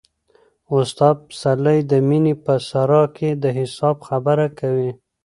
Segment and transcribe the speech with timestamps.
[0.77, 4.91] استاد پسرلی د مینې په صحرا کې د حساب خبره کوي.